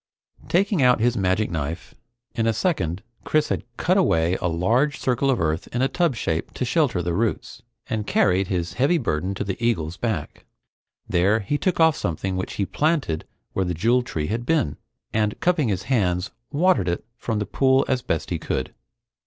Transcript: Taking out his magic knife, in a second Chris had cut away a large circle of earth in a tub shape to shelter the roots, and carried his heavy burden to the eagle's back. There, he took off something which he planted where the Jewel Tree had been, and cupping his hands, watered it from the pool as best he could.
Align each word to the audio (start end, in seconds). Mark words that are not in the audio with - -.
Taking 0.49 0.81
out 0.81 0.99
his 0.99 1.15
magic 1.15 1.51
knife, 1.51 1.93
in 2.33 2.47
a 2.47 2.53
second 2.53 3.03
Chris 3.23 3.49
had 3.49 3.61
cut 3.77 3.97
away 3.97 4.33
a 4.41 4.47
large 4.47 4.97
circle 4.99 5.29
of 5.29 5.39
earth 5.39 5.67
in 5.67 5.83
a 5.83 5.87
tub 5.87 6.15
shape 6.15 6.55
to 6.55 6.65
shelter 6.65 7.03
the 7.03 7.13
roots, 7.13 7.61
and 7.87 8.07
carried 8.07 8.47
his 8.47 8.73
heavy 8.73 8.97
burden 8.97 9.35
to 9.35 9.43
the 9.43 9.63
eagle's 9.63 9.97
back. 9.97 10.43
There, 11.07 11.41
he 11.41 11.59
took 11.59 11.79
off 11.79 11.95
something 11.95 12.35
which 12.35 12.53
he 12.53 12.65
planted 12.65 13.27
where 13.53 13.63
the 13.63 13.75
Jewel 13.75 14.01
Tree 14.01 14.25
had 14.25 14.43
been, 14.43 14.77
and 15.13 15.39
cupping 15.39 15.67
his 15.67 15.83
hands, 15.83 16.31
watered 16.51 16.87
it 16.89 17.05
from 17.15 17.37
the 17.37 17.45
pool 17.45 17.85
as 17.87 18.01
best 18.01 18.31
he 18.31 18.39
could. 18.39 18.73